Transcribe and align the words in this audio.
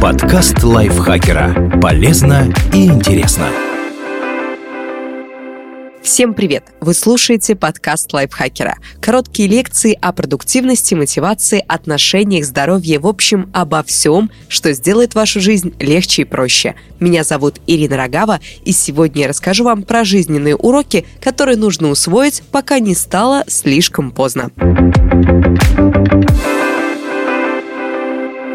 Подкаст 0.00 0.62
лайфхакера. 0.62 1.80
Полезно 1.80 2.52
и 2.72 2.84
интересно. 2.84 3.48
Всем 6.02 6.34
привет! 6.34 6.64
Вы 6.82 6.92
слушаете 6.92 7.56
подкаст 7.56 8.12
лайфхакера. 8.12 8.76
Короткие 9.00 9.48
лекции 9.48 9.98
о 10.00 10.12
продуктивности, 10.12 10.94
мотивации, 10.94 11.64
отношениях, 11.66 12.44
здоровье, 12.44 12.98
в 12.98 13.06
общем, 13.06 13.48
обо 13.54 13.82
всем, 13.82 14.30
что 14.48 14.72
сделает 14.74 15.14
вашу 15.14 15.40
жизнь 15.40 15.74
легче 15.80 16.22
и 16.22 16.24
проще. 16.26 16.74
Меня 17.00 17.24
зовут 17.24 17.60
Ирина 17.66 17.96
Рогава, 17.96 18.40
и 18.64 18.72
сегодня 18.72 19.22
я 19.22 19.28
расскажу 19.28 19.64
вам 19.64 19.82
про 19.82 20.04
жизненные 20.04 20.56
уроки, 20.56 21.06
которые 21.20 21.56
нужно 21.56 21.88
усвоить, 21.88 22.42
пока 22.52 22.80
не 22.80 22.94
стало 22.94 23.44
слишком 23.48 24.10
поздно. 24.10 24.50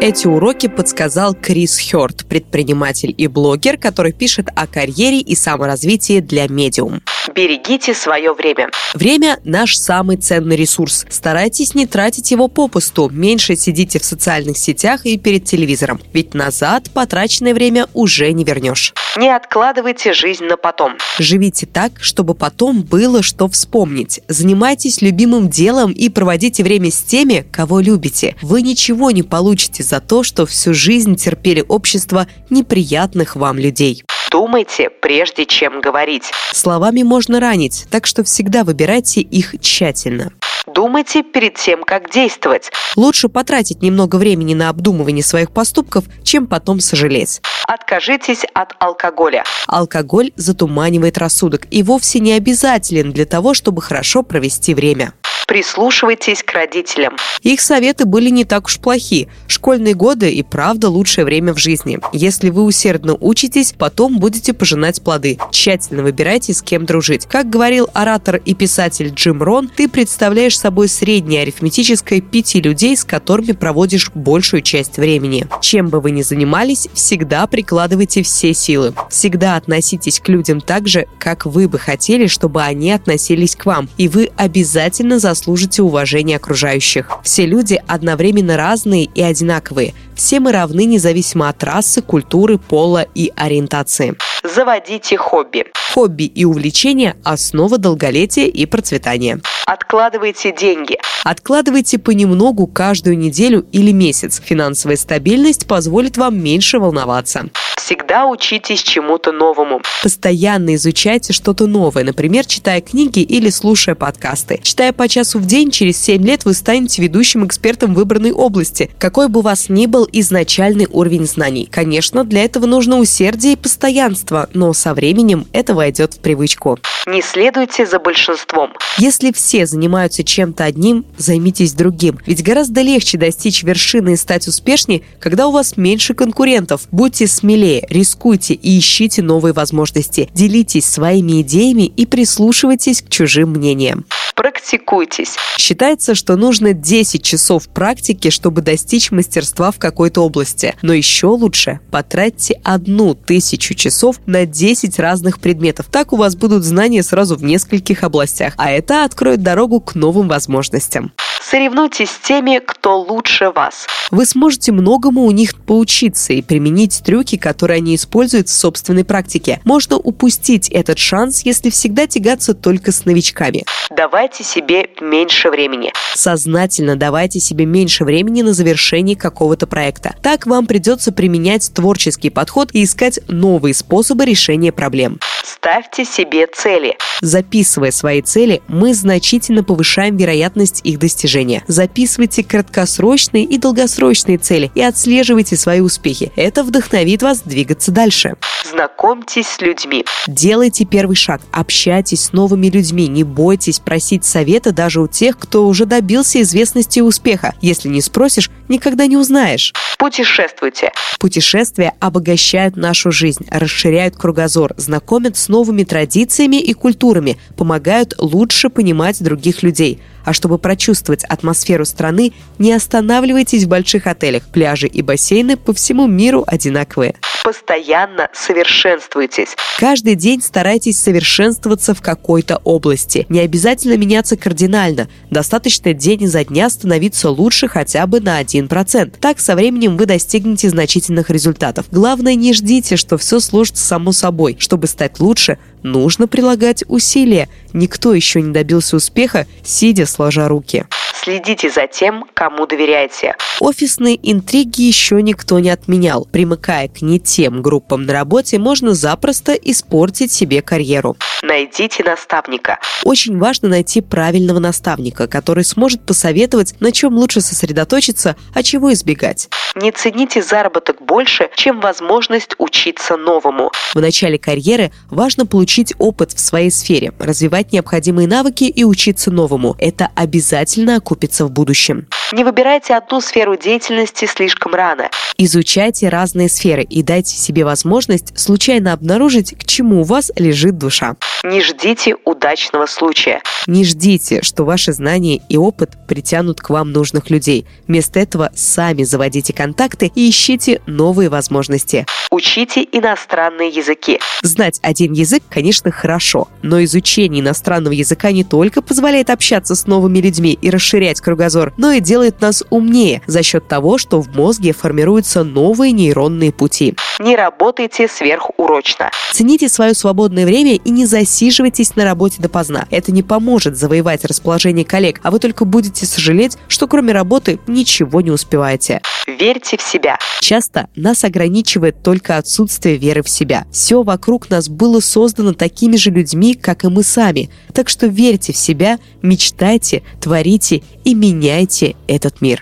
Эти 0.02 0.26
уроки 0.26 0.66
подсказал 0.66 1.32
Крис 1.32 1.78
Хёрд, 1.78 2.26
предприниматель 2.26 3.14
и 3.16 3.28
блогер, 3.28 3.78
который 3.78 4.10
пишет 4.10 4.48
о 4.52 4.66
карьере 4.66 5.20
и 5.20 5.36
саморазвитии 5.36 6.18
для 6.18 6.48
медиум. 6.48 7.02
Берегите 7.34 7.94
свое 7.94 8.32
время. 8.32 8.70
Время– 8.94 9.38
наш 9.44 9.76
самый 9.76 10.16
ценный 10.16 10.56
ресурс. 10.56 11.06
Старайтесь 11.08 11.74
не 11.74 11.86
тратить 11.86 12.30
его 12.30 12.48
попусту. 12.48 13.08
Меньше 13.10 13.54
сидите 13.54 14.00
в 14.00 14.04
социальных 14.04 14.58
сетях 14.58 15.06
и 15.06 15.16
перед 15.16 15.44
телевизором. 15.44 16.00
Ведь 16.12 16.34
назад 16.34 16.90
потраченное 16.92 17.54
время 17.54 17.86
уже 17.94 18.32
не 18.32 18.44
вернешь. 18.44 18.92
Не 19.16 19.34
откладывайте 19.34 20.12
жизнь 20.12 20.44
на 20.44 20.56
потом. 20.56 20.96
Живите 21.18 21.66
так, 21.66 21.92
чтобы 22.00 22.34
потом 22.34 22.82
было 22.82 23.22
что 23.22 23.48
вспомнить. 23.48 24.20
Занимайтесь 24.26 25.00
любимым 25.00 25.48
делом 25.48 25.92
и 25.92 26.08
проводите 26.08 26.64
время 26.64 26.90
с 26.90 27.02
теми, 27.02 27.46
кого 27.52 27.80
любите. 27.80 28.36
Вы 28.42 28.62
ничего 28.62 29.10
не 29.10 29.22
получите 29.22 29.82
за 29.82 30.00
то, 30.00 30.22
что 30.22 30.44
всю 30.46 30.74
жизнь 30.74 31.16
терпели 31.16 31.64
общество 31.66 32.26
неприятных 32.50 33.36
вам 33.36 33.58
людей. 33.58 34.02
Думайте, 34.32 34.88
прежде 34.88 35.44
чем 35.44 35.82
говорить. 35.82 36.30
Словами 36.52 37.02
можно 37.02 37.38
ранить, 37.38 37.84
так 37.90 38.06
что 38.06 38.24
всегда 38.24 38.64
выбирайте 38.64 39.20
их 39.20 39.60
тщательно. 39.60 40.32
Думайте 40.66 41.22
перед 41.22 41.56
тем, 41.56 41.84
как 41.84 42.10
действовать. 42.10 42.70
Лучше 42.96 43.28
потратить 43.28 43.82
немного 43.82 44.16
времени 44.16 44.54
на 44.54 44.70
обдумывание 44.70 45.22
своих 45.22 45.50
поступков, 45.50 46.04
чем 46.22 46.46
потом 46.46 46.80
сожалеть. 46.80 47.42
Откажитесь 47.66 48.44
от 48.54 48.72
алкоголя. 48.78 49.44
Алкоголь 49.66 50.32
затуманивает 50.36 51.18
рассудок 51.18 51.66
и 51.70 51.82
вовсе 51.82 52.18
не 52.18 52.32
обязателен 52.32 53.12
для 53.12 53.26
того, 53.26 53.52
чтобы 53.52 53.82
хорошо 53.82 54.22
провести 54.22 54.72
время 54.72 55.12
прислушивайтесь 55.46 56.42
к 56.42 56.52
родителям. 56.52 57.16
Их 57.42 57.60
советы 57.60 58.04
были 58.04 58.30
не 58.30 58.44
так 58.44 58.66
уж 58.66 58.78
плохи. 58.78 59.28
Школьные 59.46 59.94
годы 59.94 60.32
и 60.32 60.42
правда 60.42 60.88
лучшее 60.88 61.24
время 61.24 61.52
в 61.52 61.58
жизни. 61.58 61.98
Если 62.12 62.50
вы 62.50 62.62
усердно 62.62 63.16
учитесь, 63.20 63.74
потом 63.76 64.18
будете 64.18 64.52
пожинать 64.52 65.02
плоды. 65.02 65.38
Тщательно 65.50 66.02
выбирайте, 66.02 66.54
с 66.54 66.62
кем 66.62 66.86
дружить. 66.86 67.26
Как 67.26 67.50
говорил 67.50 67.88
оратор 67.92 68.36
и 68.36 68.54
писатель 68.54 69.12
Джим 69.14 69.42
Рон, 69.42 69.70
ты 69.74 69.88
представляешь 69.88 70.58
собой 70.58 70.88
среднее 70.88 71.42
арифметическое 71.42 72.20
пяти 72.20 72.60
людей, 72.60 72.96
с 72.96 73.04
которыми 73.04 73.52
проводишь 73.52 74.10
большую 74.14 74.62
часть 74.62 74.96
времени. 74.96 75.46
Чем 75.60 75.88
бы 75.88 76.00
вы 76.00 76.12
ни 76.12 76.22
занимались, 76.22 76.88
всегда 76.94 77.46
прикладывайте 77.46 78.22
все 78.22 78.54
силы. 78.54 78.94
Всегда 79.10 79.56
относитесь 79.56 80.20
к 80.20 80.28
людям 80.28 80.60
так 80.60 80.88
же, 80.88 81.06
как 81.18 81.46
вы 81.46 81.68
бы 81.68 81.78
хотели, 81.78 82.26
чтобы 82.26 82.62
они 82.62 82.92
относились 82.92 83.56
к 83.56 83.66
вам. 83.66 83.88
И 83.96 84.08
вы 84.08 84.30
обязательно 84.36 85.18
заслуживаете 85.18 85.31
заслужите 85.34 85.82
уважение 85.82 86.36
окружающих. 86.36 87.18
Все 87.22 87.46
люди 87.46 87.80
одновременно 87.86 88.56
разные 88.56 89.04
и 89.04 89.22
одинаковые. 89.22 89.94
Все 90.14 90.40
мы 90.40 90.52
равны 90.52 90.84
независимо 90.84 91.48
от 91.48 91.64
расы, 91.64 92.02
культуры, 92.02 92.58
пола 92.58 93.06
и 93.14 93.32
ориентации. 93.34 94.14
Заводите 94.42 95.16
хобби. 95.16 95.66
Хобби 95.94 96.24
и 96.24 96.44
увлечения– 96.44 97.16
основа 97.24 97.78
долголетия 97.78 98.46
и 98.46 98.66
процветания. 98.66 99.40
Откладывайте 99.66 100.52
деньги. 100.52 100.98
Откладывайте 101.22 101.98
понемногу 101.98 102.66
каждую 102.66 103.16
неделю 103.16 103.64
или 103.70 103.92
месяц. 103.92 104.42
Финансовая 104.44 104.96
стабильность 104.96 105.68
позволит 105.68 106.16
вам 106.16 106.42
меньше 106.42 106.80
волноваться. 106.80 107.50
Всегда 107.76 108.26
учитесь 108.26 108.82
чему-то 108.82 109.32
новому. 109.32 109.82
Постоянно 110.02 110.76
изучайте 110.76 111.32
что-то 111.32 111.66
новое, 111.66 112.04
например, 112.04 112.46
читая 112.46 112.80
книги 112.80 113.20
или 113.20 113.50
слушая 113.50 113.94
подкасты. 113.94 114.60
Читая 114.62 114.92
по 114.92 115.08
часу 115.08 115.38
в 115.38 115.46
день, 115.46 115.70
через 115.70 116.00
7 116.00 116.24
лет 116.24 116.44
вы 116.44 116.54
станете 116.54 117.02
ведущим 117.02 117.44
экспертом 117.44 117.94
выбранной 117.94 118.32
области, 118.32 118.90
какой 118.98 119.28
бы 119.28 119.40
у 119.40 119.42
вас 119.42 119.68
ни 119.68 119.86
был 119.86 120.08
изначальный 120.12 120.86
уровень 120.90 121.26
знаний. 121.26 121.68
Конечно, 121.70 122.24
для 122.24 122.44
этого 122.44 122.66
нужно 122.66 122.98
усердие 122.98 123.54
и 123.54 123.56
постоянство, 123.56 124.31
но 124.52 124.72
со 124.72 124.94
временем 124.94 125.46
это 125.52 125.74
войдет 125.74 126.14
в 126.14 126.20
привычку. 126.20 126.78
Не 127.06 127.20
следуйте 127.20 127.84
за 127.84 127.98
большинством. 127.98 128.72
Если 128.98 129.32
все 129.32 129.66
занимаются 129.66 130.22
чем-то 130.22 130.64
одним, 130.64 131.04
займитесь 131.18 131.72
другим. 131.72 132.18
Ведь 132.26 132.44
гораздо 132.44 132.82
легче 132.82 133.18
достичь 133.18 133.62
вершины 133.62 134.12
и 134.12 134.16
стать 134.16 134.46
успешнее, 134.46 135.02
когда 135.18 135.48
у 135.48 135.50
вас 135.50 135.76
меньше 135.76 136.14
конкурентов. 136.14 136.82
Будьте 136.92 137.26
смелее, 137.26 137.86
рискуйте 137.90 138.54
и 138.54 138.78
ищите 138.78 139.22
новые 139.22 139.52
возможности. 139.52 140.30
Делитесь 140.32 140.84
своими 140.84 141.42
идеями 141.42 141.82
и 141.82 142.06
прислушивайтесь 142.06 143.02
к 143.02 143.08
чужим 143.08 143.50
мнениям. 143.50 144.04
Практикуйтесь. 144.34 145.36
Считается, 145.58 146.14
что 146.14 146.36
нужно 146.36 146.72
10 146.72 147.22
часов 147.22 147.68
практики, 147.68 148.30
чтобы 148.30 148.62
достичь 148.62 149.10
мастерства 149.10 149.70
в 149.70 149.78
какой-то 149.78 150.22
области. 150.22 150.74
Но 150.82 150.92
еще 150.92 151.26
лучше 151.26 151.80
потратьте 151.90 152.60
одну 152.64 153.14
тысячу 153.14 153.74
часов 153.74 154.16
на 154.26 154.46
10 154.46 154.98
разных 154.98 155.40
предметов. 155.40 155.86
Так 155.90 156.12
у 156.12 156.16
вас 156.16 156.36
будут 156.36 156.64
знания 156.64 157.02
сразу 157.02 157.36
в 157.36 157.42
нескольких 157.42 158.02
областях, 158.02 158.54
а 158.56 158.70
это 158.70 159.04
откроет 159.04 159.42
дорогу 159.42 159.80
к 159.80 159.94
новым 159.94 160.28
возможностям. 160.28 161.12
Соревнуйтесь 161.52 162.08
с 162.08 162.18
теми, 162.18 162.62
кто 162.64 162.98
лучше 162.98 163.50
вас. 163.50 163.86
Вы 164.10 164.24
сможете 164.24 164.72
многому 164.72 165.24
у 165.24 165.30
них 165.32 165.54
поучиться 165.54 166.32
и 166.32 166.40
применить 166.40 167.02
трюки, 167.04 167.36
которые 167.36 167.76
они 167.76 167.94
используют 167.94 168.48
в 168.48 168.54
собственной 168.54 169.04
практике. 169.04 169.60
Можно 169.66 169.98
упустить 169.98 170.70
этот 170.70 170.98
шанс, 170.98 171.42
если 171.44 171.68
всегда 171.68 172.06
тягаться 172.06 172.54
только 172.54 172.90
с 172.90 173.04
новичками. 173.04 173.66
Давайте 173.94 174.44
себе 174.44 174.88
меньше 175.02 175.50
времени. 175.50 175.92
Сознательно 176.14 176.96
давайте 176.96 177.38
себе 177.38 177.66
меньше 177.66 178.06
времени 178.06 178.40
на 178.40 178.54
завершение 178.54 179.14
какого-то 179.14 179.66
проекта. 179.66 180.14
Так 180.22 180.46
вам 180.46 180.66
придется 180.66 181.12
применять 181.12 181.70
творческий 181.74 182.30
подход 182.30 182.70
и 182.72 182.82
искать 182.82 183.20
новые 183.28 183.74
способы 183.74 184.24
решения 184.24 184.72
проблем. 184.72 185.18
Ставьте 185.42 186.04
себе 186.04 186.46
цели. 186.46 186.96
Записывая 187.20 187.90
свои 187.90 188.22
цели, 188.22 188.62
мы 188.68 188.94
значительно 188.94 189.64
повышаем 189.64 190.16
вероятность 190.16 190.80
их 190.84 190.98
достижения. 190.98 191.64
Записывайте 191.66 192.44
краткосрочные 192.44 193.44
и 193.44 193.58
долгосрочные 193.58 194.38
цели 194.38 194.70
и 194.74 194.82
отслеживайте 194.82 195.56
свои 195.56 195.80
успехи. 195.80 196.32
Это 196.36 196.62
вдохновит 196.62 197.22
вас 197.22 197.42
двигаться 197.42 197.90
дальше. 197.90 198.36
Знакомьтесь 198.64 199.48
с 199.48 199.60
людьми. 199.60 200.04
Делайте 200.28 200.84
первый 200.84 201.16
шаг. 201.16 201.40
Общайтесь 201.50 202.26
с 202.26 202.32
новыми 202.32 202.68
людьми. 202.68 203.08
Не 203.08 203.24
бойтесь 203.24 203.80
просить 203.80 204.24
совета 204.24 204.72
даже 204.72 205.00
у 205.00 205.08
тех, 205.08 205.38
кто 205.38 205.66
уже 205.66 205.86
добился 205.86 206.40
известности 206.42 207.00
и 207.00 207.02
успеха. 207.02 207.54
Если 207.60 207.88
не 207.88 208.00
спросишь, 208.00 208.50
никогда 208.68 209.06
не 209.06 209.16
узнаешь. 209.16 209.72
Путешествуйте. 209.98 210.92
Путешествия 211.18 211.94
обогащают 212.00 212.76
нашу 212.76 213.12
жизнь, 213.12 213.46
расширяют 213.50 214.16
кругозор, 214.16 214.74
знакомят 214.76 215.31
с 215.36 215.48
новыми 215.48 215.84
традициями 215.84 216.56
и 216.56 216.72
культурами, 216.72 217.38
помогают 217.56 218.14
лучше 218.18 218.68
понимать 218.68 219.22
других 219.22 219.62
людей. 219.62 220.00
А 220.24 220.32
чтобы 220.32 220.58
прочувствовать 220.58 221.24
атмосферу 221.24 221.84
страны, 221.84 222.32
не 222.58 222.72
останавливайтесь 222.72 223.64
в 223.64 223.68
больших 223.68 224.06
отелях. 224.06 224.44
Пляжи 224.44 224.86
и 224.86 225.02
бассейны 225.02 225.56
по 225.56 225.72
всему 225.72 226.06
миру 226.06 226.44
одинаковые 226.46 227.16
постоянно 227.42 228.28
совершенствуйтесь. 228.32 229.56
Каждый 229.78 230.14
день 230.14 230.40
старайтесь 230.40 230.98
совершенствоваться 230.98 231.94
в 231.94 232.02
какой-то 232.02 232.60
области. 232.64 233.26
Не 233.28 233.40
обязательно 233.40 233.96
меняться 233.96 234.36
кардинально. 234.36 235.08
Достаточно 235.30 235.92
день 235.92 236.24
изо 236.24 236.44
дня 236.44 236.70
становиться 236.70 237.30
лучше 237.30 237.68
хотя 237.68 238.06
бы 238.06 238.20
на 238.20 238.40
1%. 238.40 239.14
Так 239.20 239.40
со 239.40 239.54
временем 239.54 239.96
вы 239.96 240.06
достигнете 240.06 240.68
значительных 240.68 241.30
результатов. 241.30 241.86
Главное, 241.90 242.34
не 242.34 242.52
ждите, 242.52 242.96
что 242.96 243.18
все 243.18 243.40
сложится 243.40 243.84
само 243.84 244.12
собой. 244.12 244.56
Чтобы 244.58 244.86
стать 244.86 245.20
лучше, 245.20 245.58
нужно 245.82 246.28
прилагать 246.28 246.84
усилия. 246.88 247.48
Никто 247.72 248.14
еще 248.14 248.40
не 248.40 248.52
добился 248.52 248.96
успеха, 248.96 249.46
сидя 249.64 250.06
сложа 250.06 250.48
руки. 250.48 250.86
Следите 251.24 251.70
за 251.70 251.86
тем, 251.86 252.24
кому 252.34 252.66
доверяете. 252.66 253.36
Офисные 253.60 254.18
интриги 254.28 254.82
еще 254.82 255.22
никто 255.22 255.60
не 255.60 255.70
отменял. 255.70 256.24
Примыкая 256.24 256.88
к 256.88 257.00
не 257.00 257.20
тем 257.20 257.62
группам 257.62 258.06
на 258.06 258.12
работе, 258.12 258.58
можно 258.58 258.92
запросто 258.92 259.52
испортить 259.52 260.32
себе 260.32 260.62
карьеру. 260.62 261.16
Найдите 261.42 262.02
наставника. 262.02 262.80
Очень 263.04 263.38
важно 263.38 263.68
найти 263.68 264.00
правильного 264.00 264.58
наставника, 264.58 265.28
который 265.28 265.64
сможет 265.64 266.04
посоветовать, 266.04 266.74
на 266.80 266.90
чем 266.90 267.14
лучше 267.14 267.40
сосредоточиться, 267.40 268.34
а 268.52 268.64
чего 268.64 268.92
избегать. 268.92 269.48
Не 269.74 269.90
цените 269.90 270.42
заработок 270.42 271.00
больше, 271.00 271.48
чем 271.54 271.80
возможность 271.80 272.54
учиться 272.58 273.16
новому. 273.16 273.70
В 273.94 274.00
начале 274.00 274.38
карьеры 274.38 274.92
важно 275.10 275.46
получить 275.46 275.94
опыт 275.98 276.32
в 276.32 276.40
своей 276.40 276.70
сфере, 276.70 277.12
развивать 277.18 277.72
необходимые 277.72 278.28
навыки 278.28 278.64
и 278.64 278.84
учиться 278.84 279.30
новому. 279.30 279.74
Это 279.78 280.10
обязательно 280.14 281.00
окупится 281.12 281.44
в 281.44 281.50
будущем. 281.50 282.06
Не 282.32 282.44
выбирайте 282.44 282.94
одну 282.94 283.20
сферу 283.20 283.58
деятельности 283.58 284.24
слишком 284.24 284.74
рано. 284.74 285.10
Изучайте 285.36 286.08
разные 286.08 286.48
сферы 286.48 286.82
и 286.82 287.02
дайте 287.02 287.36
себе 287.36 287.64
возможность 287.64 288.38
случайно 288.38 288.94
обнаружить, 288.94 289.54
к 289.58 289.64
чему 289.66 290.00
у 290.00 290.04
вас 290.04 290.32
лежит 290.36 290.78
душа. 290.78 291.16
Не 291.44 291.60
ждите 291.60 292.16
удачного 292.24 292.86
случая. 292.86 293.42
Не 293.66 293.84
ждите, 293.84 294.42
что 294.42 294.64
ваши 294.64 294.92
знания 294.92 295.40
и 295.48 295.56
опыт 295.56 295.90
притянут 296.08 296.60
к 296.60 296.70
вам 296.70 296.92
нужных 296.92 297.28
людей. 297.30 297.66
Вместо 297.86 298.18
этого 298.18 298.50
сами 298.54 299.02
заводите 299.02 299.52
контакты 299.52 300.10
и 300.14 300.30
ищите 300.30 300.80
новые 300.86 301.28
возможности. 301.28 302.06
Учите 302.30 302.86
иностранные 302.90 303.68
языки. 303.68 304.18
Знать 304.42 304.80
один 304.82 305.12
язык, 305.12 305.42
конечно, 305.48 305.90
хорошо, 305.90 306.48
но 306.62 306.82
изучение 306.84 307.40
иностранного 307.40 307.92
языка 307.92 308.32
не 308.32 308.42
только 308.42 308.80
позволяет 308.80 309.30
общаться 309.30 309.74
с 309.74 309.86
новыми 309.86 310.18
людьми 310.18 310.58
и 310.60 310.70
расширять 310.70 311.20
кругозор, 311.20 311.72
но 311.76 311.92
и 311.92 312.00
делает 312.22 312.40
нас 312.40 312.62
умнее 312.70 313.20
за 313.26 313.42
счет 313.42 313.66
того, 313.66 313.98
что 313.98 314.20
в 314.20 314.36
мозге 314.36 314.72
формируются 314.72 315.42
новые 315.42 315.90
нейронные 315.90 316.52
пути. 316.52 316.94
Не 317.18 317.34
работайте 317.34 318.06
сверхурочно. 318.06 319.10
Цените 319.32 319.68
свое 319.68 319.92
свободное 319.94 320.46
время 320.46 320.76
и 320.76 320.90
не 320.90 321.04
засиживайтесь 321.04 321.96
на 321.96 322.04
работе 322.04 322.40
допоздна. 322.40 322.86
Это 322.90 323.10
не 323.10 323.24
поможет 323.24 323.76
завоевать 323.76 324.24
расположение 324.24 324.84
коллег, 324.84 325.18
а 325.24 325.32
вы 325.32 325.40
только 325.40 325.64
будете 325.64 326.06
сожалеть, 326.06 326.56
что 326.68 326.86
кроме 326.86 327.12
работы 327.12 327.58
ничего 327.66 328.20
не 328.20 328.30
успеваете. 328.30 329.02
Верьте 329.26 329.76
в 329.76 329.82
себя. 329.82 330.18
Часто 330.40 330.88
нас 330.94 331.24
ограничивает 331.24 332.02
только 332.02 332.36
отсутствие 332.36 332.96
веры 332.96 333.22
в 333.22 333.28
себя. 333.28 333.66
Все 333.72 334.02
вокруг 334.02 334.50
нас 334.50 334.68
было 334.68 335.00
создано 335.00 335.54
такими 335.54 335.96
же 335.96 336.10
людьми, 336.10 336.54
как 336.54 336.84
и 336.84 336.88
мы 336.88 337.02
сами. 337.02 337.50
Так 337.72 337.88
что 337.88 338.06
верьте 338.06 338.52
в 338.52 338.56
себя, 338.56 338.98
мечтайте, 339.22 340.02
творите 340.20 340.82
и 341.04 341.14
меняйте 341.14 341.94
этот 342.16 342.40
мир. 342.40 342.60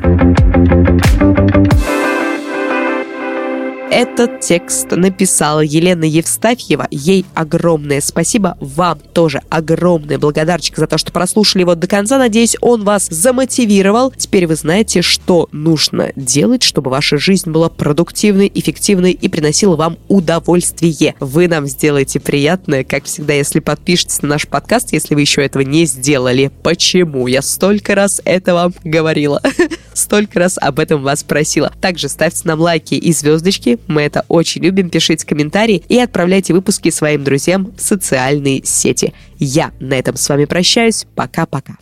Этот 3.90 4.38
текст 4.38 4.92
написала 4.92 5.60
Елена 5.60 6.04
Евстафьева. 6.04 6.86
Ей 6.92 7.26
огромное 7.34 8.00
спасибо. 8.00 8.56
Вам 8.60 9.00
тоже 9.00 9.42
огромный 9.50 10.16
благодарчик 10.16 10.76
за 10.76 10.86
то, 10.86 10.96
что 10.96 11.10
прослушали 11.10 11.62
его 11.62 11.74
до 11.74 11.88
конца. 11.88 12.16
Надеюсь, 12.16 12.56
он 12.60 12.84
вас 12.84 13.08
замотивировал. 13.10 14.12
Теперь 14.12 14.46
вы 14.46 14.54
знаете, 14.54 15.02
что 15.02 15.48
нужно 15.50 16.12
делать, 16.14 16.62
чтобы 16.62 16.88
ваша 16.88 17.18
жизнь 17.18 17.50
была 17.50 17.68
продуктивной, 17.68 18.50
эффективной 18.54 19.10
и 19.10 19.28
приносила 19.28 19.74
вам 19.74 19.98
удовольствие. 20.06 21.16
Вы 21.18 21.48
нам 21.48 21.66
сделаете 21.66 22.20
приятное, 22.20 22.84
как 22.84 23.04
всегда, 23.04 23.34
если 23.34 23.58
подпишетесь 23.58 24.22
на 24.22 24.28
наш 24.28 24.46
подкаст, 24.46 24.92
если 24.92 25.16
вы 25.16 25.22
еще 25.22 25.44
этого 25.44 25.62
не 25.62 25.84
сделали. 25.84 26.52
Почему? 26.62 27.26
Я 27.26 27.42
столько 27.42 27.96
раз 27.96 28.22
это 28.24 28.54
вам 28.54 28.72
говорила. 28.84 29.42
Столько 30.00 30.38
раз 30.38 30.56
об 30.58 30.78
этом 30.78 31.02
вас 31.02 31.22
просила. 31.22 31.70
Также 31.78 32.08
ставьте 32.08 32.40
нам 32.44 32.58
лайки 32.58 32.94
и 32.94 33.12
звездочки. 33.12 33.78
Мы 33.86 34.00
это 34.00 34.24
очень 34.28 34.62
любим. 34.62 34.88
Пишите 34.88 35.26
комментарии 35.26 35.82
и 35.90 35.98
отправляйте 35.98 36.54
выпуски 36.54 36.90
своим 36.90 37.22
друзьям 37.22 37.70
в 37.76 37.82
социальные 37.82 38.62
сети. 38.64 39.12
Я 39.38 39.72
на 39.78 39.92
этом 39.92 40.16
с 40.16 40.26
вами 40.26 40.46
прощаюсь. 40.46 41.06
Пока-пока. 41.14 41.76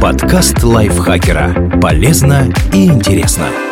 Подкаст 0.00 0.62
лайфхакера. 0.62 1.78
Полезно 1.78 2.50
и 2.72 2.86
интересно. 2.86 3.71